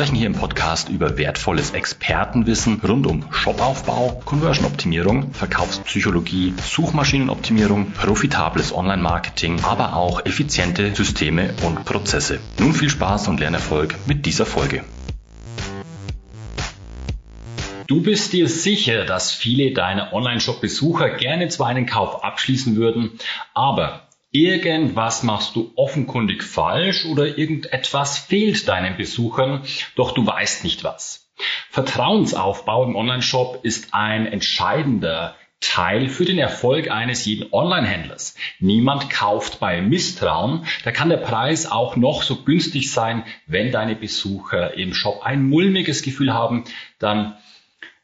sprechen 0.00 0.16
hier 0.16 0.28
im 0.28 0.32
Podcast 0.32 0.88
über 0.88 1.18
wertvolles 1.18 1.72
Expertenwissen 1.72 2.80
rund 2.80 3.06
um 3.06 3.30
Shopaufbau, 3.30 4.22
Conversion-Optimierung, 4.24 5.34
Verkaufspsychologie, 5.34 6.54
Suchmaschinenoptimierung, 6.56 7.90
profitables 7.90 8.74
Online-Marketing, 8.74 9.60
aber 9.62 9.94
auch 9.96 10.24
effiziente 10.24 10.94
Systeme 10.94 11.52
und 11.66 11.84
Prozesse. 11.84 12.40
Nun 12.58 12.72
viel 12.72 12.88
Spaß 12.88 13.28
und 13.28 13.40
Lernerfolg 13.40 13.94
mit 14.06 14.24
dieser 14.24 14.46
Folge. 14.46 14.84
Du 17.86 18.00
bist 18.00 18.32
dir 18.32 18.48
sicher, 18.48 19.04
dass 19.04 19.32
viele 19.32 19.74
deiner 19.74 20.14
Online-Shop-Besucher 20.14 21.10
gerne 21.10 21.48
zwar 21.48 21.66
einen 21.66 21.84
Kauf 21.84 22.24
abschließen 22.24 22.76
würden, 22.76 23.18
aber 23.52 24.08
irgendwas 24.30 25.22
machst 25.22 25.56
du 25.56 25.72
offenkundig 25.76 26.42
falsch 26.42 27.04
oder 27.06 27.38
irgendetwas 27.38 28.18
fehlt 28.18 28.68
deinen 28.68 28.96
Besuchern, 28.96 29.62
doch 29.96 30.12
du 30.12 30.26
weißt 30.26 30.64
nicht 30.64 30.84
was. 30.84 31.30
Vertrauensaufbau 31.70 32.84
im 32.84 32.96
Online-Shop 32.96 33.60
ist 33.62 33.94
ein 33.94 34.26
entscheidender 34.26 35.36
Teil 35.60 36.08
für 36.08 36.24
den 36.24 36.38
Erfolg 36.38 36.90
eines 36.90 37.24
jeden 37.26 37.52
Online-Händlers. 37.52 38.34
Niemand 38.60 39.10
kauft 39.10 39.60
bei 39.60 39.82
Misstrauen. 39.82 40.64
Da 40.84 40.90
kann 40.90 41.10
der 41.10 41.18
Preis 41.18 41.70
auch 41.70 41.96
noch 41.96 42.22
so 42.22 42.36
günstig 42.36 42.90
sein. 42.90 43.24
Wenn 43.46 43.70
deine 43.70 43.94
Besucher 43.94 44.74
im 44.74 44.94
Shop 44.94 45.20
ein 45.22 45.48
mulmiges 45.48 46.02
Gefühl 46.02 46.32
haben, 46.32 46.64
dann 46.98 47.36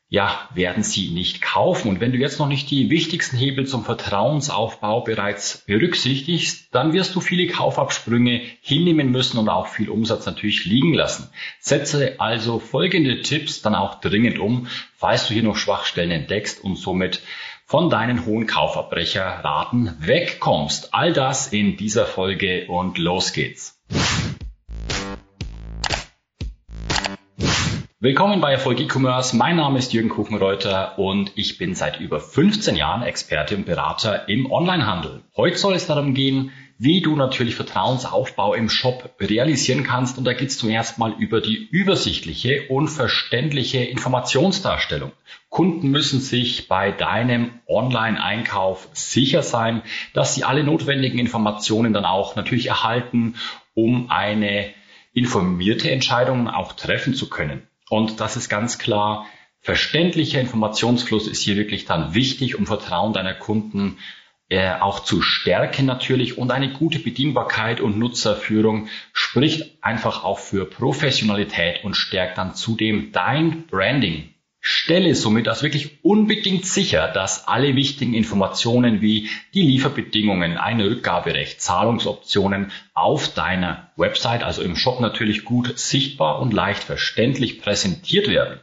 ja, 0.09 0.49
werden 0.55 0.85
sie 0.85 1.09
nicht 1.09 1.43
kaufen. 1.43 1.89
Und 1.89 2.01
wenn 2.01 2.13
du 2.13 2.19
jetzt 2.19 2.39
noch 2.39 2.47
nicht 2.47 2.71
die 2.71 2.91
wichtigsten 2.91 3.37
Hebel 3.37 3.67
zum 3.67 3.85
Vertrauensaufbau 3.85 5.01
bereits 5.01 5.65
berücksichtigst, 5.67 6.69
dann 6.73 6.93
wirst 6.93 7.15
du 7.17 7.21
viele 7.21 7.49
Kaufabsprünge 7.49 8.41
hinnehmen 8.61 9.11
müssen 9.11 9.39
und 9.39 9.49
auch 9.49 9.67
viel 9.67 9.91
Umsatz 9.91 10.25
natürlich 10.25 10.65
liegen 10.65 10.95
lassen. 10.95 11.29
Setze 11.59 12.21
also 12.21 12.61
folgende 12.61 13.23
Tipps 13.23 13.63
dann 13.63 13.75
auch 13.75 14.01
dringend 14.01 14.39
um, 14.39 14.69
falls 14.95 15.27
du 15.27 15.35
hier 15.35 15.43
noch 15.43 15.57
Schwachstellen 15.57 16.13
entdeckst 16.13 16.63
und 16.63 16.77
somit 16.77 17.21
von 17.65 17.91
deinen 17.91 18.27
hohen 18.27 18.47
Kaufabbrecherraten 18.47 19.97
wegkommst. 19.99 20.95
All 20.95 21.13
das 21.13 21.49
in 21.49 21.77
dieser 21.77 22.07
Folge 22.07 22.69
und 22.69 22.97
los 22.99 23.33
geht's. 23.33 23.77
Willkommen 27.99 28.43
bei 28.43 28.53
Erfolg 28.53 28.79
E-Commerce. 28.79 29.35
Mein 29.35 29.57
Name 29.57 29.79
ist 29.79 29.95
Jürgen 29.95 30.11
Kuchenreuter 30.11 30.99
und 30.99 31.33
ich 31.35 31.57
bin 31.57 31.75
seit 31.75 31.99
über 31.99 32.21
15 32.21 32.77
Jahren 32.77 33.01
Experte 33.03 33.57
und 33.57 33.65
Berater 33.65 34.29
im 34.29 34.53
Onlinehandel. 34.53 35.23
Heute 35.35 35.57
soll 35.57 35.73
es 35.73 35.87
darum 35.87 36.13
gehen, 36.13 36.53
wie 36.77 37.01
du 37.01 37.17
natürlich 37.17 37.55
Vertrauensaufbau 37.55 38.53
im 38.53 38.69
Shop 38.69 39.15
realisieren 39.19 39.83
kannst. 39.83 40.19
Und 40.19 40.25
da 40.25 40.35
geht 40.35 40.51
es 40.51 40.59
zuerst 40.59 40.99
mal 40.99 41.15
über 41.19 41.41
die 41.41 41.57
übersichtliche 41.57 42.69
und 42.69 42.89
verständliche 42.89 43.79
Informationsdarstellung. 43.79 45.13
Kunden 45.49 45.89
müssen 45.89 46.21
sich 46.21 46.69
bei 46.69 46.93
deinem 46.93 47.61
Online-Einkauf 47.67 48.89
sicher 48.93 49.43
sein, 49.43 49.81
dass 50.13 50.35
sie 50.35 50.45
alle 50.45 50.65
notwendigen 50.65 51.19
Informationen 51.19 51.95
dann 51.95 52.05
auch 52.05 52.37
natürlich 52.37 52.67
erhalten, 52.67 53.37
um 53.73 54.11
eine 54.11 54.75
informierte 55.15 55.91
Entscheidung 55.91 56.47
auch 56.47 56.75
treffen 56.75 57.15
zu 57.15 57.31
können. 57.31 57.67
Und 57.89 58.21
das 58.21 58.37
ist 58.37 58.49
ganz 58.49 58.79
klar, 58.79 59.27
verständlicher 59.61 60.41
Informationsfluss 60.41 61.27
ist 61.27 61.43
hier 61.43 61.57
wirklich 61.57 61.85
dann 61.85 62.15
wichtig, 62.15 62.59
um 62.59 62.67
Vertrauen 62.67 63.13
deiner 63.13 63.35
Kunden 63.35 63.99
äh, 64.49 64.75
auch 64.75 65.01
zu 65.01 65.23
stärken 65.23 65.87
natürlich. 65.87 66.39
Und 66.39 66.53
eine 66.53 66.73
gute 66.73 66.99
Bedienbarkeit 66.99 67.81
und 67.81 67.99
Nutzerführung 67.99 68.89
spricht 69.13 69.83
einfach 69.83 70.25
auch 70.25 70.39
für 70.39 70.65
Professionalität 70.67 71.83
und 71.85 71.95
stärkt 71.95 72.39
dann 72.39 72.55
zudem 72.55 73.11
dein 73.13 73.67
Branding. 73.67 74.36
Stelle 74.69 75.15
somit 75.15 75.47
als 75.47 75.63
wirklich 75.63 76.03
unbedingt 76.03 76.67
sicher, 76.67 77.07
dass 77.07 77.47
alle 77.47 77.77
wichtigen 77.77 78.15
Informationen 78.15 79.01
wie 79.01 79.31
die 79.55 79.63
Lieferbedingungen, 79.63 80.59
ein 80.59 80.81
Rückgaberecht, 80.81 81.61
Zahlungsoptionen 81.61 82.73
auf 82.93 83.33
deiner 83.33 83.93
Website, 83.95 84.43
also 84.43 84.63
im 84.63 84.75
Shop 84.75 84.99
natürlich 84.99 85.45
gut 85.45 85.79
sichtbar 85.79 86.41
und 86.41 86.53
leicht 86.53 86.83
verständlich 86.83 87.63
präsentiert 87.63 88.27
werden. 88.27 88.59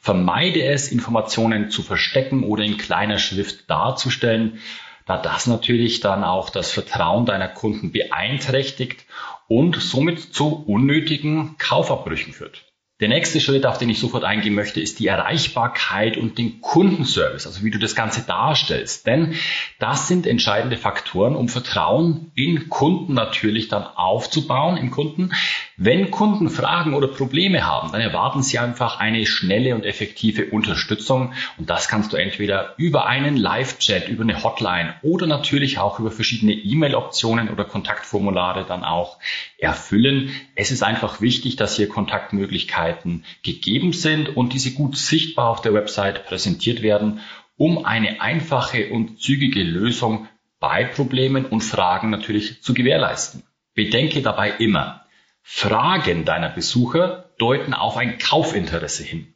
Vermeide 0.00 0.64
es, 0.64 0.92
Informationen 0.92 1.70
zu 1.70 1.82
verstecken 1.82 2.44
oder 2.44 2.62
in 2.62 2.76
kleiner 2.76 3.18
Schrift 3.18 3.70
darzustellen, 3.70 4.60
da 5.06 5.16
das 5.16 5.46
natürlich 5.46 6.00
dann 6.00 6.24
auch 6.24 6.50
das 6.50 6.70
Vertrauen 6.70 7.24
deiner 7.24 7.48
Kunden 7.48 7.90
beeinträchtigt 7.90 9.06
und 9.46 9.76
somit 9.76 10.20
zu 10.20 10.62
unnötigen 10.66 11.56
Kaufabbrüchen 11.56 12.34
führt. 12.34 12.67
Der 13.00 13.08
nächste 13.08 13.40
Schritt, 13.40 13.64
auf 13.64 13.78
den 13.78 13.90
ich 13.90 14.00
sofort 14.00 14.24
eingehen 14.24 14.54
möchte, 14.54 14.80
ist 14.80 14.98
die 14.98 15.06
Erreichbarkeit 15.06 16.16
und 16.16 16.36
den 16.36 16.60
Kundenservice, 16.60 17.46
also 17.46 17.62
wie 17.62 17.70
du 17.70 17.78
das 17.78 17.94
Ganze 17.94 18.22
darstellst. 18.22 19.06
Denn 19.06 19.34
das 19.78 20.08
sind 20.08 20.26
entscheidende 20.26 20.76
Faktoren, 20.76 21.36
um 21.36 21.48
Vertrauen 21.48 22.32
in 22.34 22.68
Kunden 22.68 23.14
natürlich 23.14 23.68
dann 23.68 23.84
aufzubauen, 23.84 24.76
im 24.76 24.90
Kunden. 24.90 25.30
Wenn 25.76 26.10
Kunden 26.10 26.50
Fragen 26.50 26.94
oder 26.94 27.06
Probleme 27.06 27.64
haben, 27.64 27.92
dann 27.92 28.00
erwarten 28.00 28.42
sie 28.42 28.58
einfach 28.58 28.98
eine 28.98 29.24
schnelle 29.26 29.76
und 29.76 29.84
effektive 29.84 30.46
Unterstützung. 30.46 31.34
Und 31.56 31.70
das 31.70 31.86
kannst 31.86 32.12
du 32.12 32.16
entweder 32.16 32.74
über 32.78 33.06
einen 33.06 33.36
Live-Chat, 33.36 34.08
über 34.08 34.24
eine 34.24 34.42
Hotline 34.42 34.94
oder 35.02 35.28
natürlich 35.28 35.78
auch 35.78 36.00
über 36.00 36.10
verschiedene 36.10 36.52
E-Mail-Optionen 36.52 37.48
oder 37.48 37.64
Kontaktformulare 37.64 38.64
dann 38.66 38.82
auch 38.82 39.18
erfüllen. 39.56 40.32
Es 40.56 40.72
ist 40.72 40.82
einfach 40.82 41.20
wichtig, 41.20 41.54
dass 41.54 41.76
hier 41.76 41.88
Kontaktmöglichkeiten 41.88 42.87
gegeben 43.42 43.92
sind 43.92 44.36
und 44.36 44.52
diese 44.52 44.72
gut 44.72 44.96
sichtbar 44.96 45.50
auf 45.50 45.62
der 45.62 45.74
Website 45.74 46.26
präsentiert 46.26 46.82
werden, 46.82 47.20
um 47.56 47.84
eine 47.84 48.20
einfache 48.20 48.90
und 48.90 49.20
zügige 49.20 49.62
Lösung 49.62 50.28
bei 50.60 50.84
Problemen 50.84 51.44
und 51.44 51.62
Fragen 51.62 52.10
natürlich 52.10 52.62
zu 52.62 52.74
gewährleisten. 52.74 53.42
Bedenke 53.74 54.22
dabei 54.22 54.50
immer, 54.58 55.04
Fragen 55.42 56.24
deiner 56.24 56.50
Besucher 56.50 57.30
deuten 57.38 57.74
auf 57.74 57.96
ein 57.96 58.18
Kaufinteresse 58.18 59.02
hin. 59.02 59.34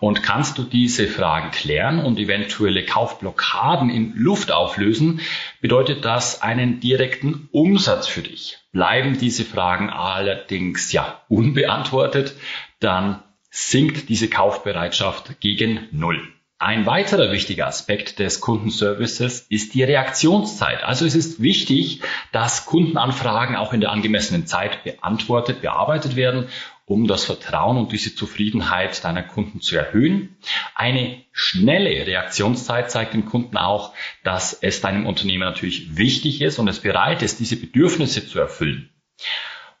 Und 0.00 0.22
kannst 0.22 0.58
du 0.58 0.64
diese 0.64 1.06
Fragen 1.06 1.50
klären 1.50 2.04
und 2.04 2.18
eventuelle 2.18 2.84
Kaufblockaden 2.84 3.88
in 3.88 4.12
Luft 4.14 4.52
auflösen, 4.52 5.20
bedeutet 5.62 6.04
das 6.04 6.42
einen 6.42 6.80
direkten 6.80 7.48
Umsatz 7.52 8.06
für 8.06 8.20
dich. 8.20 8.58
Bleiben 8.72 9.16
diese 9.18 9.44
Fragen 9.44 9.88
allerdings 9.88 10.92
ja 10.92 11.22
unbeantwortet, 11.28 12.34
dann 12.80 13.22
sinkt 13.50 14.08
diese 14.08 14.28
Kaufbereitschaft 14.28 15.40
gegen 15.40 15.88
Null. 15.92 16.20
Ein 16.58 16.86
weiterer 16.86 17.32
wichtiger 17.32 17.66
Aspekt 17.66 18.18
des 18.18 18.40
Kundenservices 18.40 19.40
ist 19.50 19.74
die 19.74 19.82
Reaktionszeit. 19.82 20.82
Also 20.84 21.04
es 21.04 21.14
ist 21.14 21.42
wichtig, 21.42 22.00
dass 22.32 22.64
Kundenanfragen 22.64 23.56
auch 23.56 23.74
in 23.74 23.82
der 23.82 23.92
angemessenen 23.92 24.46
Zeit 24.46 24.82
beantwortet, 24.82 25.60
bearbeitet 25.60 26.16
werden, 26.16 26.48
um 26.86 27.08
das 27.08 27.24
Vertrauen 27.24 27.76
und 27.76 27.92
diese 27.92 28.14
Zufriedenheit 28.14 29.04
deiner 29.04 29.22
Kunden 29.22 29.60
zu 29.60 29.76
erhöhen. 29.76 30.36
Eine 30.74 31.24
schnelle 31.32 32.06
Reaktionszeit 32.06 32.90
zeigt 32.90 33.12
dem 33.12 33.26
Kunden 33.26 33.58
auch, 33.58 33.92
dass 34.24 34.54
es 34.54 34.80
deinem 34.80 35.04
Unternehmen 35.04 35.44
natürlich 35.44 35.98
wichtig 35.98 36.40
ist 36.40 36.58
und 36.58 36.68
es 36.68 36.80
bereit 36.80 37.22
ist, 37.22 37.38
diese 37.38 37.56
Bedürfnisse 37.56 38.26
zu 38.26 38.38
erfüllen. 38.38 38.88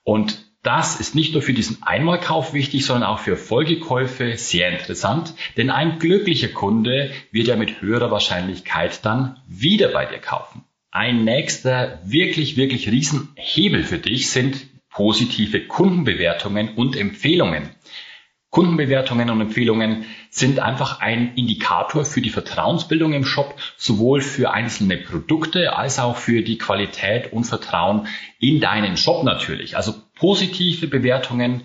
Und 0.02 0.45
das 0.66 0.98
ist 0.98 1.14
nicht 1.14 1.32
nur 1.32 1.42
für 1.42 1.52
diesen 1.52 1.82
Einmalkauf 1.84 2.52
wichtig, 2.52 2.84
sondern 2.84 3.08
auch 3.08 3.20
für 3.20 3.36
Folgekäufe 3.36 4.36
sehr 4.36 4.70
interessant, 4.70 5.34
denn 5.56 5.70
ein 5.70 6.00
glücklicher 6.00 6.48
Kunde 6.48 7.12
wird 7.30 7.46
ja 7.46 7.56
mit 7.56 7.80
höherer 7.80 8.10
Wahrscheinlichkeit 8.10 9.04
dann 9.04 9.38
wieder 9.46 9.88
bei 9.88 10.06
dir 10.06 10.18
kaufen. 10.18 10.64
Ein 10.90 11.24
nächster 11.24 12.00
wirklich, 12.04 12.56
wirklich 12.56 12.90
Riesenhebel 12.90 13.84
für 13.84 13.98
dich 13.98 14.30
sind 14.30 14.66
positive 14.90 15.60
Kundenbewertungen 15.66 16.70
und 16.74 16.96
Empfehlungen. 16.96 17.68
Kundenbewertungen 18.50 19.28
und 19.28 19.42
Empfehlungen 19.42 20.06
sind 20.30 20.60
einfach 20.60 21.00
ein 21.00 21.34
Indikator 21.34 22.04
für 22.06 22.22
die 22.22 22.30
Vertrauensbildung 22.30 23.12
im 23.12 23.24
Shop, 23.24 23.54
sowohl 23.76 24.22
für 24.22 24.52
einzelne 24.52 24.96
Produkte 24.96 25.76
als 25.76 25.98
auch 25.98 26.16
für 26.16 26.42
die 26.42 26.58
Qualität 26.58 27.32
und 27.32 27.44
Vertrauen 27.44 28.08
in 28.38 28.60
deinen 28.60 28.96
Shop 28.96 29.22
natürlich. 29.24 29.76
Also 29.76 30.05
positive 30.16 30.88
Bewertungen 30.88 31.62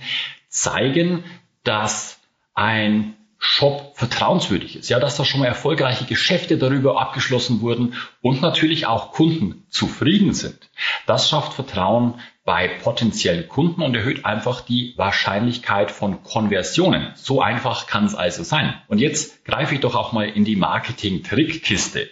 zeigen, 0.50 1.24
dass 1.64 2.20
ein 2.54 3.16
Shop 3.44 3.94
vertrauenswürdig 3.96 4.76
ist, 4.76 4.90
ja, 4.90 5.00
dass 5.00 5.18
da 5.18 5.26
schon 5.26 5.40
mal 5.40 5.48
erfolgreiche 5.48 6.06
Geschäfte 6.06 6.60
darüber 6.60 7.02
abgeschlossen 7.02 7.62
wurden 7.62 7.96
und 8.22 8.44
natürlich 8.44 8.86
auch 8.86 9.14
Kunden 9.14 9.66
zufrieden 9.70 10.34
sind. 10.34 10.70
Das 11.08 11.28
schafft 11.28 11.54
Vertrauen 11.54 12.20
bei 12.46 12.68
potenziellen 12.68 13.48
Kunden 13.48 13.82
und 13.82 13.96
erhöht 13.96 14.26
einfach 14.26 14.62
die 14.62 14.94
Wahrscheinlichkeit 14.96 15.90
von 15.90 16.22
Konversionen. 16.24 17.14
So 17.16 17.42
einfach 17.42 17.88
kann 17.88 18.06
es 18.06 18.14
also 18.14 18.44
sein. 18.44 18.76
Und 18.88 19.00
jetzt 19.00 19.44
greife 19.44 19.74
ich 19.74 19.80
doch 19.80 19.96
auch 19.96 20.12
mal 20.12 20.30
in 20.30 20.46
die 20.46 20.56
Marketing-Trickkiste. 20.56 22.10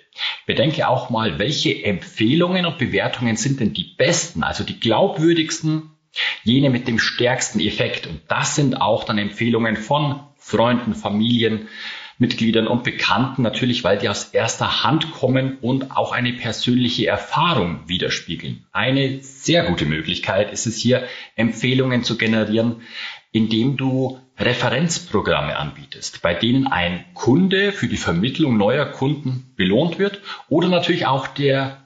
Bedenke 0.48 0.88
auch 0.88 1.12
mal, 1.12 1.38
welche 1.38 1.84
Empfehlungen 1.84 2.66
und 2.66 2.80
Bewertungen 2.80 3.38
sind 3.38 3.60
denn 3.60 3.74
die 3.74 3.96
besten, 3.98 4.42
also 4.42 4.64
die 4.64 4.80
glaubwürdigsten, 4.80 5.92
jene 6.44 6.70
mit 6.70 6.88
dem 6.88 7.00
stärksten 7.00 7.60
Effekt. 7.60 8.08
Und 8.08 8.22
das 8.28 8.56
sind 8.56 8.82
auch 8.82 9.04
dann 9.04 9.18
Empfehlungen 9.18 9.78
von 9.78 10.22
Freunden, 10.38 10.96
Familienmitgliedern 10.96 12.68
und 12.68 12.84
Bekannten, 12.84 13.42
natürlich, 13.44 13.84
weil 13.84 13.98
die 13.98 14.10
aus 14.10 14.26
erster 14.26 14.84
Hand 14.84 15.12
kommen 15.12 15.58
und 15.62 15.92
auch 15.92 16.12
eine 16.12 16.34
persönliche 16.34 17.08
Erfahrung 17.08 17.82
widerspiegeln. 17.88 18.66
Eine 18.72 19.20
sehr 19.22 19.64
gute 19.66 19.86
Möglichkeit 19.86 20.52
ist 20.52 20.66
es 20.66 20.78
hier, 20.78 21.08
Empfehlungen 21.36 22.04
zu 22.04 22.18
generieren, 22.18 22.82
indem 23.32 23.78
du 23.78 24.20
Referenzprogramme 24.38 25.58
anbietest, 25.58 26.22
bei 26.22 26.34
denen 26.34 26.66
ein 26.66 27.06
Kunde 27.14 27.72
für 27.74 27.88
die 27.88 27.98
Vermittlung 27.98 28.58
neuer 28.58 28.86
Kunden 28.86 29.54
belohnt 29.56 30.00
wird 30.00 30.22
oder 30.48 30.70
natürlich 30.70 31.06
auch 31.06 31.28
der 31.28 31.84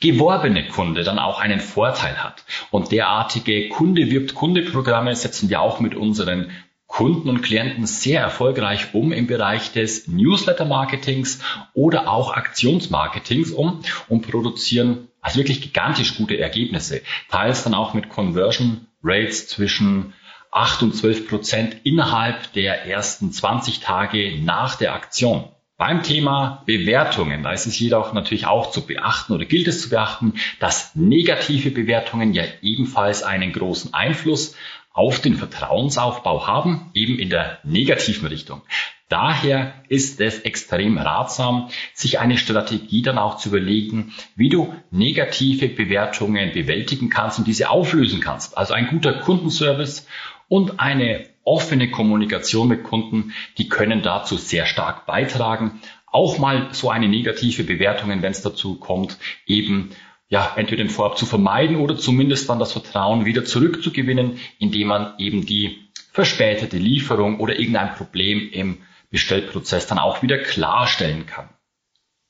geworbene 0.00 0.68
Kunde 0.68 1.04
dann 1.04 1.18
auch 1.18 1.40
einen 1.40 1.60
Vorteil 1.60 2.22
hat. 2.22 2.44
Und 2.70 2.92
derartige 2.92 3.68
Kunde 3.68 4.10
wirbt 4.10 4.34
Kunde 4.34 4.62
Programme 4.62 5.14
setzen 5.14 5.48
wir 5.50 5.60
auch 5.60 5.80
mit 5.80 5.94
unseren 5.94 6.50
Kunden 6.86 7.28
und 7.28 7.42
Klienten 7.42 7.86
sehr 7.86 8.20
erfolgreich 8.20 8.94
um 8.94 9.12
im 9.12 9.26
Bereich 9.26 9.72
des 9.72 10.06
Newsletter-Marketings 10.06 11.40
oder 11.74 12.08
auch 12.08 12.32
Aktionsmarketings 12.32 13.50
um 13.50 13.80
und 14.08 14.30
produzieren 14.30 15.08
also 15.26 15.38
wirklich 15.38 15.60
gigantisch 15.60 16.16
gute 16.16 16.38
Ergebnisse. 16.38 17.02
Teils 17.28 17.64
dann 17.64 17.74
auch 17.74 17.94
mit 17.94 18.08
Conversion 18.08 18.86
Rates 19.02 19.48
zwischen 19.48 20.14
8 20.52 20.84
und 20.84 20.94
12 20.94 21.28
Prozent 21.28 21.76
innerhalb 21.82 22.52
der 22.52 22.86
ersten 22.86 23.32
20 23.32 23.80
Tage 23.80 24.38
nach 24.40 24.76
der 24.76 24.94
Aktion. 24.94 25.48
Beim 25.78 26.02
Thema 26.02 26.62
Bewertungen, 26.64 27.42
da 27.42 27.52
ist 27.52 27.66
es 27.66 27.78
jedoch 27.78 28.14
natürlich 28.14 28.46
auch 28.46 28.70
zu 28.70 28.86
beachten 28.86 29.34
oder 29.34 29.44
gilt 29.44 29.68
es 29.68 29.82
zu 29.82 29.90
beachten, 29.90 30.32
dass 30.58 30.94
negative 30.94 31.70
Bewertungen 31.70 32.32
ja 32.32 32.44
ebenfalls 32.62 33.22
einen 33.22 33.52
großen 33.52 33.92
Einfluss 33.92 34.56
auf 34.94 35.20
den 35.20 35.36
Vertrauensaufbau 35.36 36.46
haben, 36.46 36.90
eben 36.94 37.18
in 37.18 37.28
der 37.28 37.58
negativen 37.62 38.26
Richtung. 38.26 38.62
Daher 39.10 39.74
ist 39.88 40.18
es 40.22 40.40
extrem 40.40 40.96
ratsam, 40.96 41.68
sich 41.92 42.18
eine 42.18 42.38
Strategie 42.38 43.02
dann 43.02 43.18
auch 43.18 43.36
zu 43.36 43.50
überlegen, 43.50 44.14
wie 44.34 44.48
du 44.48 44.74
negative 44.90 45.68
Bewertungen 45.68 46.52
bewältigen 46.52 47.10
kannst 47.10 47.38
und 47.38 47.46
diese 47.46 47.68
auflösen 47.68 48.22
kannst. 48.22 48.56
Also 48.56 48.72
ein 48.72 48.88
guter 48.88 49.12
Kundenservice 49.12 50.06
und 50.48 50.80
eine 50.80 51.28
offene 51.46 51.90
Kommunikation 51.90 52.68
mit 52.68 52.82
Kunden, 52.82 53.32
die 53.56 53.68
können 53.68 54.02
dazu 54.02 54.36
sehr 54.36 54.66
stark 54.66 55.06
beitragen. 55.06 55.80
Auch 56.06 56.38
mal 56.38 56.68
so 56.72 56.90
eine 56.90 57.08
negative 57.08 57.64
Bewertung, 57.64 58.10
wenn 58.10 58.24
es 58.24 58.42
dazu 58.42 58.76
kommt, 58.76 59.16
eben 59.46 59.90
ja, 60.28 60.54
entweder 60.56 60.82
den 60.82 60.90
Vorab 60.90 61.16
zu 61.16 61.24
vermeiden 61.24 61.76
oder 61.76 61.96
zumindest 61.96 62.48
dann 62.50 62.58
das 62.58 62.72
Vertrauen 62.72 63.24
wieder 63.24 63.44
zurückzugewinnen, 63.44 64.38
indem 64.58 64.88
man 64.88 65.14
eben 65.18 65.46
die 65.46 65.88
verspätete 66.12 66.78
Lieferung 66.78 67.38
oder 67.38 67.58
irgendein 67.58 67.94
Problem 67.94 68.50
im 68.50 68.78
Bestellprozess 69.10 69.86
dann 69.86 69.98
auch 69.98 70.22
wieder 70.22 70.38
klarstellen 70.38 71.26
kann. 71.26 71.48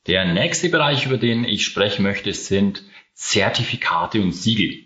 Der 0.06 0.24
nächste 0.24 0.68
Bereich, 0.68 1.06
über 1.06 1.16
den 1.16 1.44
ich 1.44 1.64
sprechen 1.64 2.02
möchte, 2.02 2.32
sind 2.32 2.84
Zertifikate 3.14 4.20
und 4.20 4.32
Siegel. 4.32 4.85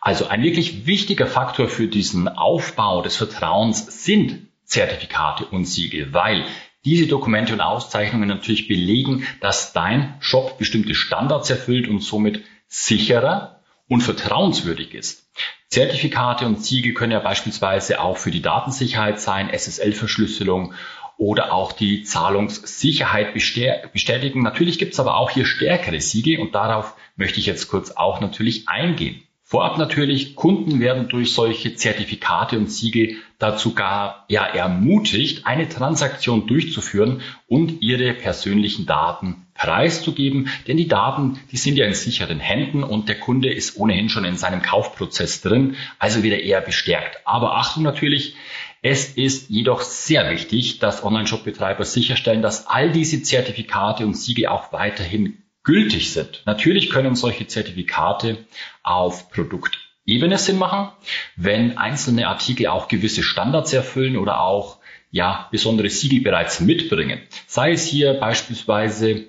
Also 0.00 0.28
ein 0.28 0.42
wirklich 0.42 0.86
wichtiger 0.86 1.26
Faktor 1.26 1.68
für 1.68 1.88
diesen 1.88 2.28
Aufbau 2.28 3.02
des 3.02 3.16
Vertrauens 3.16 4.04
sind 4.04 4.48
Zertifikate 4.64 5.44
und 5.46 5.64
Siegel, 5.64 6.12
weil 6.12 6.44
diese 6.84 7.06
Dokumente 7.06 7.52
und 7.52 7.60
Auszeichnungen 7.60 8.28
natürlich 8.28 8.68
belegen, 8.68 9.26
dass 9.40 9.72
dein 9.72 10.14
Shop 10.20 10.58
bestimmte 10.58 10.94
Standards 10.94 11.50
erfüllt 11.50 11.88
und 11.88 12.00
somit 12.00 12.44
sicherer 12.66 13.60
und 13.88 14.02
vertrauenswürdig 14.02 14.94
ist. 14.94 15.28
Zertifikate 15.68 16.46
und 16.46 16.64
Siegel 16.64 16.94
können 16.94 17.12
ja 17.12 17.20
beispielsweise 17.20 18.00
auch 18.00 18.16
für 18.16 18.30
die 18.30 18.42
Datensicherheit 18.42 19.20
sein, 19.20 19.50
SSL-Verschlüsselung 19.50 20.72
oder 21.18 21.52
auch 21.52 21.72
die 21.72 22.04
Zahlungssicherheit 22.04 23.34
bestätigen. 23.34 24.42
Natürlich 24.42 24.78
gibt 24.78 24.94
es 24.94 25.00
aber 25.00 25.16
auch 25.16 25.30
hier 25.30 25.44
stärkere 25.44 26.00
Siegel 26.00 26.38
und 26.38 26.54
darauf 26.54 26.94
möchte 27.16 27.40
ich 27.40 27.46
jetzt 27.46 27.68
kurz 27.68 27.90
auch 27.90 28.20
natürlich 28.20 28.68
eingehen. 28.68 29.22
Vorab 29.50 29.78
natürlich, 29.78 30.36
Kunden 30.36 30.78
werden 30.78 31.08
durch 31.08 31.32
solche 31.32 31.74
Zertifikate 31.74 32.58
und 32.58 32.70
Siegel 32.70 33.16
dazu 33.38 33.72
gar 33.72 34.26
ja, 34.28 34.44
ermutigt, 34.44 35.46
eine 35.46 35.70
Transaktion 35.70 36.46
durchzuführen 36.46 37.22
und 37.46 37.80
ihre 37.80 38.12
persönlichen 38.12 38.84
Daten 38.84 39.46
preiszugeben, 39.54 40.50
denn 40.66 40.76
die 40.76 40.86
Daten, 40.86 41.40
die 41.50 41.56
sind 41.56 41.78
ja 41.78 41.86
in 41.86 41.94
sicheren 41.94 42.40
Händen 42.40 42.82
und 42.82 43.08
der 43.08 43.18
Kunde 43.18 43.50
ist 43.50 43.78
ohnehin 43.78 44.10
schon 44.10 44.26
in 44.26 44.36
seinem 44.36 44.60
Kaufprozess 44.60 45.40
drin, 45.40 45.76
also 45.98 46.22
wieder 46.22 46.40
eher 46.40 46.60
bestärkt. 46.60 47.22
Aber 47.24 47.56
Achtung 47.56 47.84
natürlich, 47.84 48.36
es 48.82 49.14
ist 49.14 49.48
jedoch 49.48 49.80
sehr 49.80 50.30
wichtig, 50.30 50.78
dass 50.78 51.02
Online-Shop-Betreiber 51.02 51.86
sicherstellen, 51.86 52.42
dass 52.42 52.66
all 52.66 52.92
diese 52.92 53.22
Zertifikate 53.22 54.04
und 54.04 54.12
Siegel 54.12 54.48
auch 54.48 54.74
weiterhin 54.74 55.38
gültig 55.68 56.14
sind. 56.14 56.42
Natürlich 56.46 56.88
können 56.88 57.14
solche 57.14 57.46
Zertifikate 57.46 58.38
auf 58.82 59.30
Produktebene 59.30 60.38
Sinn 60.38 60.56
machen, 60.56 60.88
wenn 61.36 61.76
einzelne 61.76 62.26
Artikel 62.26 62.68
auch 62.68 62.88
gewisse 62.88 63.22
Standards 63.22 63.74
erfüllen 63.74 64.16
oder 64.16 64.40
auch 64.40 64.78
ja, 65.10 65.46
besondere 65.50 65.90
Siegel 65.90 66.22
bereits 66.22 66.60
mitbringen. 66.60 67.20
Sei 67.46 67.72
es 67.72 67.86
hier 67.86 68.14
beispielsweise 68.14 69.26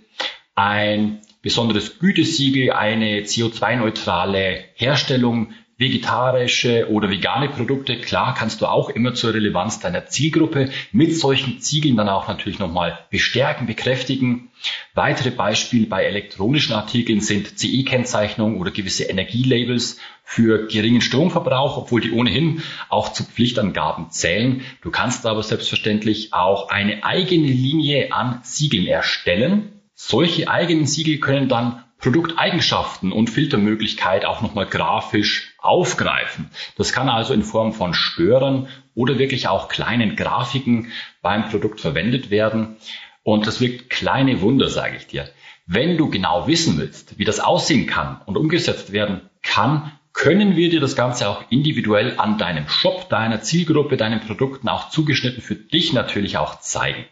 ein 0.56 1.20
besonderes 1.42 2.00
Gütesiegel, 2.00 2.72
eine 2.72 3.20
CO2-neutrale 3.20 4.64
Herstellung 4.76 5.52
vegetarische 5.80 6.90
oder 6.90 7.10
vegane 7.10 7.48
Produkte, 7.48 7.98
klar 7.98 8.36
kannst 8.38 8.60
du 8.60 8.66
auch 8.66 8.90
immer 8.90 9.14
zur 9.14 9.34
Relevanz 9.34 9.80
deiner 9.80 10.08
Zielgruppe 10.08 10.70
mit 10.92 11.16
solchen 11.16 11.62
Ziegeln 11.62 11.96
dann 11.96 12.10
auch 12.10 12.28
natürlich 12.28 12.60
nochmal 12.60 13.00
bestärken, 13.10 13.66
bekräftigen. 13.66 14.50
Weitere 14.94 15.32
Beispiele 15.32 15.88
bei 15.88 16.04
elektronischen 16.04 16.76
Artikeln 16.76 17.22
sind 17.22 17.58
CE-Kennzeichnung 17.58 18.58
oder 18.58 18.72
gewisse 18.72 19.06
Energielabels 19.06 20.00
für 20.26 20.68
geringen 20.68 21.00
Stromverbrauch, 21.00 21.78
obwohl 21.78 22.02
die 22.02 22.12
ohnehin 22.12 22.62
auch 22.90 23.14
zu 23.14 23.24
Pflichtangaben 23.24 24.12
zählen. 24.12 24.62
Du 24.82 24.92
kannst 24.92 25.26
aber 25.26 25.44
selbstverständlich 25.44 26.34
auch 26.34 26.70
eine 26.70 27.06
eigene 27.06 27.48
Linie 27.48 28.12
an 28.12 28.42
Siegeln 28.44 28.86
erstellen. 28.86 29.72
Solche 29.96 30.50
eigenen 30.50 30.86
Siegel 30.86 31.20
können 31.20 31.48
dann 31.48 31.86
Produkteigenschaften 32.00 33.14
und 33.14 33.30
Filtermöglichkeit 33.30 34.26
auch 34.26 34.42
nochmal 34.42 34.66
grafisch 34.66 35.49
aufgreifen. 35.62 36.50
Das 36.78 36.94
kann 36.94 37.10
also 37.10 37.34
in 37.34 37.44
Form 37.44 37.74
von 37.74 37.94
Störern 37.94 38.68
oder 38.96 39.20
wirklich 39.20 39.48
auch 39.48 39.70
kleinen 39.70 40.16
Grafiken 40.16 40.92
beim 41.22 41.50
Produkt 41.50 41.82
verwendet 41.82 42.30
werden. 42.30 42.78
Und 43.24 43.48
das 43.48 43.62
wirkt 43.62 43.90
kleine 43.90 44.42
Wunder, 44.42 44.70
sage 44.70 44.98
ich 44.98 45.08
dir. 45.08 45.30
Wenn 45.66 45.98
du 45.98 46.10
genau 46.10 46.48
wissen 46.48 46.78
willst, 46.80 47.20
wie 47.20 47.26
das 47.26 47.40
aussehen 47.40 47.86
kann 47.86 48.22
und 48.26 48.38
umgesetzt 48.38 48.92
werden 48.92 49.30
kann, 49.44 49.92
können 50.14 50.56
wir 50.56 50.70
dir 50.70 50.80
das 50.80 50.96
Ganze 50.96 51.30
auch 51.30 51.44
individuell 51.50 52.16
an 52.18 52.38
deinem 52.38 52.68
Shop, 52.68 53.10
deiner 53.10 53.42
Zielgruppe, 53.42 53.96
deinen 53.96 54.20
Produkten 54.20 54.68
auch 54.68 54.90
zugeschnitten 54.90 55.42
für 55.42 55.56
dich 55.56 55.94
natürlich 55.94 56.38
auch 56.38 56.60
zeigen. 56.60 57.06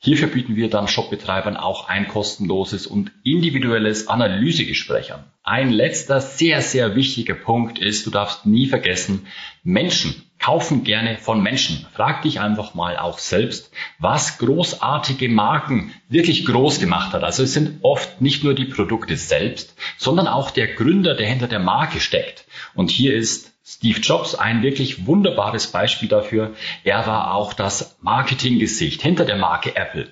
Hierfür 0.00 0.28
bieten 0.28 0.54
wir 0.54 0.70
dann 0.70 0.86
Shopbetreibern 0.86 1.56
auch 1.56 1.88
ein 1.88 2.06
kostenloses 2.06 2.86
und 2.86 3.10
individuelles 3.24 4.06
Analysegespräch 4.06 5.12
an. 5.12 5.24
Ein 5.42 5.70
letzter 5.70 6.20
sehr, 6.20 6.62
sehr 6.62 6.94
wichtiger 6.94 7.34
Punkt 7.34 7.80
ist, 7.80 8.06
du 8.06 8.10
darfst 8.10 8.46
nie 8.46 8.68
vergessen, 8.68 9.26
Menschen 9.64 10.27
kaufen 10.38 10.84
gerne 10.84 11.18
von 11.18 11.42
Menschen. 11.42 11.86
Frag 11.92 12.22
dich 12.22 12.40
einfach 12.40 12.74
mal 12.74 12.96
auch 12.96 13.18
selbst, 13.18 13.70
was 13.98 14.38
großartige 14.38 15.28
Marken 15.28 15.92
wirklich 16.08 16.44
groß 16.46 16.80
gemacht 16.80 17.12
hat. 17.12 17.24
Also 17.24 17.42
es 17.42 17.52
sind 17.52 17.80
oft 17.82 18.20
nicht 18.20 18.44
nur 18.44 18.54
die 18.54 18.66
Produkte 18.66 19.16
selbst, 19.16 19.74
sondern 19.96 20.28
auch 20.28 20.50
der 20.50 20.68
Gründer, 20.68 21.14
der 21.14 21.26
hinter 21.26 21.48
der 21.48 21.58
Marke 21.58 22.00
steckt. 22.00 22.44
Und 22.74 22.90
hier 22.90 23.14
ist 23.14 23.52
Steve 23.70 24.00
Jobs 24.00 24.34
ein 24.34 24.62
wirklich 24.62 25.04
wunderbares 25.04 25.66
Beispiel 25.66 26.08
dafür. 26.08 26.54
Er 26.84 27.06
war 27.06 27.34
auch 27.34 27.52
das 27.52 27.98
Marketinggesicht 28.00 29.02
hinter 29.02 29.26
der 29.26 29.36
Marke 29.36 29.76
Apple. 29.76 30.10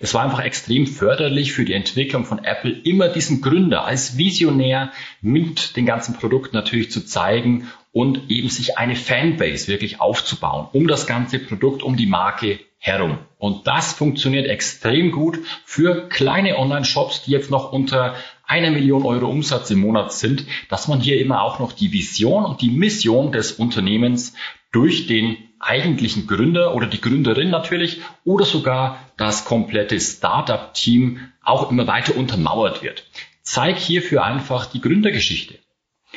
Es 0.00 0.12
war 0.12 0.24
einfach 0.24 0.40
extrem 0.40 0.88
förderlich 0.88 1.52
für 1.52 1.64
die 1.64 1.74
Entwicklung 1.74 2.24
von 2.24 2.42
Apple, 2.44 2.72
immer 2.72 3.08
diesen 3.08 3.42
Gründer 3.42 3.84
als 3.84 4.18
Visionär 4.18 4.90
mit 5.20 5.76
den 5.76 5.86
ganzen 5.86 6.14
Produkten 6.14 6.56
natürlich 6.56 6.90
zu 6.90 7.06
zeigen 7.06 7.70
und 7.96 8.30
eben 8.30 8.50
sich 8.50 8.76
eine 8.76 8.94
Fanbase 8.94 9.68
wirklich 9.68 10.02
aufzubauen, 10.02 10.68
um 10.74 10.86
das 10.86 11.06
ganze 11.06 11.38
Produkt, 11.38 11.82
um 11.82 11.96
die 11.96 12.04
Marke 12.04 12.60
herum. 12.76 13.16
Und 13.38 13.66
das 13.66 13.94
funktioniert 13.94 14.46
extrem 14.48 15.10
gut 15.10 15.38
für 15.64 16.06
kleine 16.10 16.58
Online-Shops, 16.58 17.22
die 17.22 17.30
jetzt 17.30 17.50
noch 17.50 17.72
unter 17.72 18.14
einer 18.44 18.70
Million 18.70 19.06
Euro 19.06 19.28
Umsatz 19.28 19.70
im 19.70 19.78
Monat 19.80 20.12
sind, 20.12 20.44
dass 20.68 20.88
man 20.88 21.00
hier 21.00 21.18
immer 21.18 21.40
auch 21.40 21.58
noch 21.58 21.72
die 21.72 21.90
Vision 21.90 22.44
und 22.44 22.60
die 22.60 22.68
Mission 22.68 23.32
des 23.32 23.52
Unternehmens 23.52 24.34
durch 24.72 25.06
den 25.06 25.38
eigentlichen 25.58 26.26
Gründer 26.26 26.74
oder 26.74 26.88
die 26.88 27.00
Gründerin 27.00 27.48
natürlich 27.48 28.02
oder 28.26 28.44
sogar 28.44 29.00
das 29.16 29.46
komplette 29.46 29.98
Startup-Team 29.98 31.20
auch 31.42 31.70
immer 31.70 31.86
weiter 31.86 32.14
untermauert 32.14 32.82
wird. 32.82 33.08
Zeig 33.40 33.78
hierfür 33.78 34.22
einfach 34.22 34.66
die 34.66 34.82
Gründergeschichte. 34.82 35.54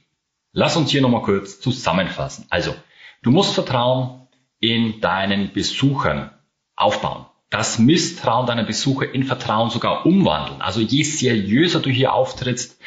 Lass 0.53 0.77
uns 0.77 0.91
hier 0.91 1.01
nochmal 1.01 1.23
kurz 1.23 1.59
zusammenfassen. 1.59 2.45
Also, 2.49 2.73
du 3.21 3.31
musst 3.31 3.53
Vertrauen 3.53 4.22
in 4.63 5.01
deinen 5.01 5.51
Besuchern 5.51 6.31
aufbauen. 6.77 7.25
Das 7.49 7.79
Misstrauen 7.79 8.47
deiner 8.47 8.63
Besucher 8.63 9.13
in 9.13 9.25
Vertrauen 9.25 9.69
sogar 9.69 10.05
umwandeln. 10.05 10.61
Also 10.61 10.79
je 10.79 11.03
seriöser 11.03 11.81
du 11.81 11.89
hier 11.89 12.13
auftrittst, 12.13 12.79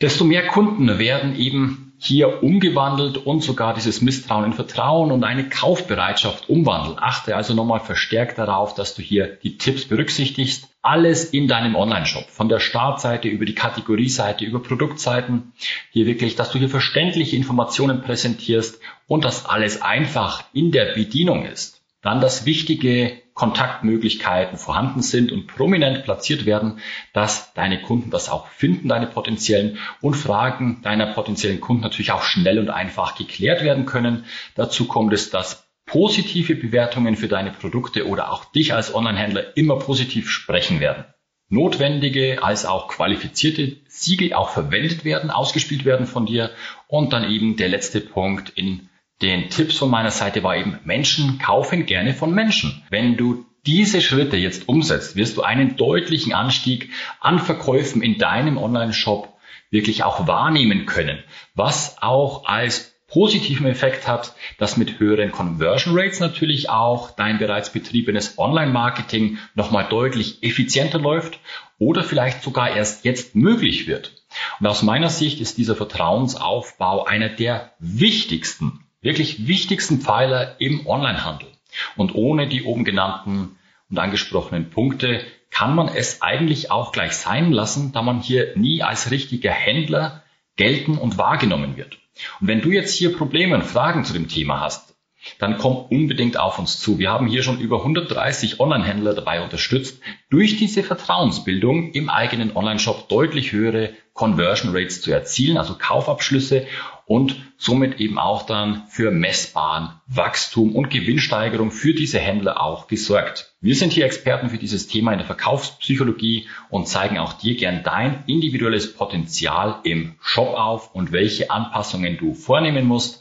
desto 0.00 0.24
mehr 0.24 0.46
Kunden 0.46 0.98
werden 0.98 1.36
eben 1.36 1.91
hier 2.04 2.42
umgewandelt 2.42 3.16
und 3.16 3.44
sogar 3.44 3.74
dieses 3.74 4.02
Misstrauen 4.02 4.46
in 4.46 4.52
Vertrauen 4.52 5.12
und 5.12 5.22
eine 5.22 5.48
Kaufbereitschaft 5.48 6.48
umwandeln. 6.48 6.98
Achte 6.98 7.36
also 7.36 7.54
nochmal 7.54 7.78
verstärkt 7.78 8.38
darauf, 8.38 8.74
dass 8.74 8.96
du 8.96 9.02
hier 9.02 9.28
die 9.28 9.56
Tipps 9.56 9.84
berücksichtigst. 9.84 10.68
Alles 10.82 11.26
in 11.26 11.46
deinem 11.46 11.76
Online-Shop, 11.76 12.28
von 12.28 12.48
der 12.48 12.58
Startseite 12.58 13.28
über 13.28 13.44
die 13.44 13.54
Kategorieseite, 13.54 14.44
über 14.44 14.60
Produktseiten, 14.60 15.52
hier 15.92 16.06
wirklich, 16.06 16.34
dass 16.34 16.50
du 16.50 16.58
hier 16.58 16.68
verständliche 16.68 17.36
Informationen 17.36 18.02
präsentierst 18.02 18.80
und 19.06 19.24
dass 19.24 19.46
alles 19.46 19.80
einfach 19.80 20.42
in 20.52 20.72
der 20.72 20.94
Bedienung 20.94 21.44
ist. 21.44 21.82
Dann 22.02 22.20
das 22.20 22.46
wichtige 22.46 23.21
Kontaktmöglichkeiten 23.34 24.58
vorhanden 24.58 25.02
sind 25.02 25.32
und 25.32 25.46
prominent 25.46 26.04
platziert 26.04 26.44
werden, 26.44 26.80
dass 27.12 27.54
deine 27.54 27.80
Kunden 27.80 28.10
das 28.10 28.28
auch 28.28 28.46
finden, 28.48 28.88
deine 28.88 29.06
potenziellen 29.06 29.78
und 30.00 30.14
Fragen 30.14 30.80
deiner 30.82 31.06
potenziellen 31.06 31.60
Kunden 31.60 31.82
natürlich 31.82 32.12
auch 32.12 32.22
schnell 32.22 32.58
und 32.58 32.70
einfach 32.70 33.16
geklärt 33.16 33.62
werden 33.62 33.86
können. 33.86 34.24
Dazu 34.54 34.86
kommt 34.86 35.12
es, 35.12 35.30
dass 35.30 35.66
positive 35.86 36.54
Bewertungen 36.54 37.16
für 37.16 37.28
deine 37.28 37.50
Produkte 37.50 38.06
oder 38.06 38.32
auch 38.32 38.44
dich 38.44 38.74
als 38.74 38.94
Onlinehändler 38.94 39.56
immer 39.56 39.78
positiv 39.78 40.30
sprechen 40.30 40.80
werden. 40.80 41.04
Notwendige 41.48 42.42
als 42.42 42.64
auch 42.64 42.88
qualifizierte 42.88 43.76
Siegel 43.86 44.32
auch 44.32 44.48
verwendet 44.48 45.04
werden, 45.04 45.30
ausgespielt 45.30 45.84
werden 45.84 46.06
von 46.06 46.24
dir 46.24 46.50
und 46.86 47.12
dann 47.12 47.30
eben 47.30 47.56
der 47.56 47.68
letzte 47.68 48.00
Punkt 48.00 48.50
in 48.50 48.88
den 49.22 49.48
Tipps 49.48 49.78
von 49.78 49.90
meiner 49.90 50.10
Seite 50.10 50.42
war 50.42 50.56
eben, 50.56 50.78
Menschen 50.84 51.38
kaufen 51.38 51.86
gerne 51.86 52.12
von 52.12 52.34
Menschen. 52.34 52.82
Wenn 52.90 53.16
du 53.16 53.46
diese 53.64 54.00
Schritte 54.00 54.36
jetzt 54.36 54.68
umsetzt, 54.68 55.14
wirst 55.14 55.36
du 55.36 55.42
einen 55.42 55.76
deutlichen 55.76 56.32
Anstieg 56.32 56.90
an 57.20 57.38
Verkäufen 57.38 58.02
in 58.02 58.18
deinem 58.18 58.58
Online-Shop 58.58 59.32
wirklich 59.70 60.02
auch 60.04 60.26
wahrnehmen 60.26 60.84
können, 60.86 61.22
was 61.54 61.96
auch 62.02 62.44
als 62.46 62.92
positiven 63.06 63.66
Effekt 63.66 64.08
hat, 64.08 64.34
dass 64.58 64.78
mit 64.78 64.98
höheren 64.98 65.32
Conversion 65.32 65.96
Rates 65.96 66.18
natürlich 66.18 66.70
auch 66.70 67.10
dein 67.10 67.38
bereits 67.38 67.70
betriebenes 67.70 68.38
Online-Marketing 68.38 69.38
nochmal 69.54 69.86
deutlich 69.88 70.42
effizienter 70.42 70.98
läuft 70.98 71.38
oder 71.78 72.02
vielleicht 72.02 72.42
sogar 72.42 72.74
erst 72.74 73.04
jetzt 73.04 73.34
möglich 73.36 73.86
wird. 73.86 74.12
Und 74.60 74.66
aus 74.66 74.82
meiner 74.82 75.10
Sicht 75.10 75.40
ist 75.40 75.58
dieser 75.58 75.76
Vertrauensaufbau 75.76 77.04
einer 77.04 77.28
der 77.28 77.72
wichtigsten 77.78 78.81
wirklich 79.02 79.46
wichtigsten 79.46 80.00
Pfeiler 80.00 80.60
im 80.60 80.86
Onlinehandel. 80.86 81.48
Und 81.96 82.14
ohne 82.14 82.48
die 82.48 82.62
oben 82.62 82.84
genannten 82.84 83.58
und 83.90 83.98
angesprochenen 83.98 84.70
Punkte 84.70 85.24
kann 85.50 85.74
man 85.74 85.88
es 85.88 86.22
eigentlich 86.22 86.70
auch 86.70 86.92
gleich 86.92 87.12
sein 87.12 87.52
lassen, 87.52 87.92
da 87.92 88.02
man 88.02 88.20
hier 88.20 88.56
nie 88.56 88.82
als 88.82 89.10
richtiger 89.10 89.50
Händler 89.50 90.22
gelten 90.56 90.96
und 90.96 91.18
wahrgenommen 91.18 91.76
wird. 91.76 91.98
Und 92.40 92.48
wenn 92.48 92.62
du 92.62 92.70
jetzt 92.70 92.94
hier 92.94 93.16
Probleme 93.16 93.54
und 93.54 93.64
Fragen 93.64 94.04
zu 94.04 94.12
dem 94.12 94.28
Thema 94.28 94.60
hast, 94.60 94.91
dann 95.38 95.58
komm 95.58 95.76
unbedingt 95.76 96.38
auf 96.38 96.58
uns 96.58 96.78
zu. 96.78 96.98
Wir 96.98 97.10
haben 97.10 97.26
hier 97.26 97.42
schon 97.42 97.60
über 97.60 97.78
130 97.78 98.60
Online-Händler 98.60 99.14
dabei 99.14 99.42
unterstützt, 99.42 100.00
durch 100.30 100.56
diese 100.56 100.82
Vertrauensbildung 100.82 101.92
im 101.92 102.08
eigenen 102.08 102.56
Online-Shop 102.56 103.08
deutlich 103.08 103.52
höhere 103.52 103.90
Conversion 104.14 104.76
Rates 104.76 105.00
zu 105.00 105.10
erzielen, 105.10 105.56
also 105.56 105.74
Kaufabschlüsse 105.78 106.66
und 107.06 107.36
somit 107.56 107.98
eben 108.00 108.18
auch 108.18 108.44
dann 108.44 108.86
für 108.88 109.10
messbaren 109.10 110.00
Wachstum 110.06 110.76
und 110.76 110.90
Gewinnsteigerung 110.90 111.70
für 111.70 111.94
diese 111.94 112.18
Händler 112.18 112.62
auch 112.62 112.88
gesorgt. 112.88 113.54
Wir 113.60 113.74
sind 113.74 113.92
hier 113.92 114.04
Experten 114.04 114.50
für 114.50 114.58
dieses 114.58 114.86
Thema 114.86 115.12
in 115.12 115.18
der 115.18 115.26
Verkaufspsychologie 115.26 116.48
und 116.68 116.88
zeigen 116.88 117.18
auch 117.18 117.32
dir 117.32 117.56
gern 117.56 117.82
dein 117.84 118.24
individuelles 118.26 118.94
Potenzial 118.94 119.80
im 119.84 120.14
Shop 120.20 120.54
auf 120.54 120.94
und 120.94 121.12
welche 121.12 121.50
Anpassungen 121.50 122.18
du 122.18 122.34
vornehmen 122.34 122.86
musst, 122.86 123.20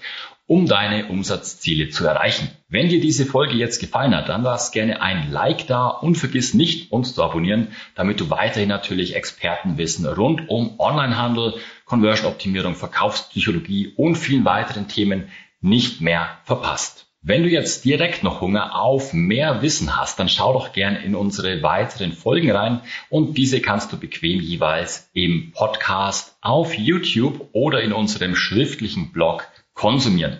um 0.52 0.66
deine 0.66 1.06
Umsatzziele 1.06 1.92
zu 1.92 2.06
erreichen. 2.06 2.50
Wenn 2.68 2.90
dir 2.90 3.00
diese 3.00 3.26
Folge 3.26 3.56
jetzt 3.56 3.80
gefallen 3.80 4.14
hat, 4.14 4.28
dann 4.28 4.44
lass 4.44 4.74
gerne 4.74 5.02
ein 5.02 5.32
Like 5.32 5.66
da 5.68 5.88
und 5.88 6.16
vergiss 6.16 6.54
nicht, 6.54 6.92
uns 6.92 7.16
zu 7.16 7.24
abonnieren, 7.24 7.70
damit 7.96 8.20
du 8.20 8.30
weiterhin 8.30 8.68
natürlich 8.68 9.16
Expertenwissen 9.16 10.06
rund 10.06 10.50
um 10.50 10.78
Onlinehandel, 10.78 11.54
Conversion-Optimierung, 11.86 12.76
Verkaufspsychologie 12.76 13.94
und 13.96 14.18
vielen 14.18 14.44
weiteren 14.44 14.90
Themen 14.90 15.30
nicht 15.62 16.02
mehr 16.02 16.28
verpasst. 16.44 17.06
Wenn 17.22 17.44
du 17.44 17.50
jetzt 17.50 17.86
direkt 17.86 18.22
noch 18.24 18.42
Hunger 18.42 18.76
auf 18.76 19.14
mehr 19.14 19.62
Wissen 19.62 19.96
hast, 19.96 20.20
dann 20.20 20.28
schau 20.28 20.52
doch 20.52 20.74
gern 20.74 20.98
in 20.98 21.16
unsere 21.16 21.64
weiteren 21.64 22.12
Folgen 22.12 22.52
rein 22.52 22.82
und 23.10 23.38
diese 23.38 23.62
kannst 23.62 23.94
du 23.94 23.98
bequem 23.98 24.42
jeweils 24.42 25.10
im 25.14 25.54
Podcast 25.54 26.36
auf 26.42 26.74
YouTube 26.74 27.48
oder 27.54 27.82
in 27.82 27.94
unserem 27.94 28.36
schriftlichen 28.36 29.14
Blog 29.14 29.48
konsumieren. 29.82 30.38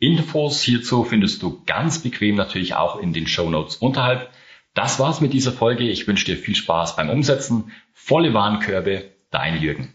Infos 0.00 0.62
hierzu 0.62 1.04
findest 1.04 1.44
du 1.44 1.62
ganz 1.64 2.00
bequem 2.00 2.34
natürlich 2.34 2.74
auch 2.74 2.98
in 2.98 3.12
den 3.12 3.28
Show 3.28 3.48
Notes 3.48 3.76
unterhalb. 3.76 4.30
Das 4.74 4.98
war's 4.98 5.20
mit 5.20 5.32
dieser 5.32 5.52
Folge. 5.52 5.84
Ich 5.84 6.08
wünsche 6.08 6.24
dir 6.24 6.36
viel 6.36 6.56
Spaß 6.56 6.96
beim 6.96 7.08
Umsetzen. 7.08 7.70
Volle 7.92 8.34
Warenkörbe, 8.34 9.12
dein 9.30 9.62
Jürgen. 9.62 9.94